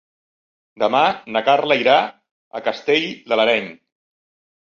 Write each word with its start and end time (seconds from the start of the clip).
Demà 0.83 1.01
na 1.35 1.43
Carla 1.49 1.77
irà 1.81 1.97
a 2.59 2.63
Castell 2.69 3.05
de 3.33 3.39
l'Areny. 3.41 3.67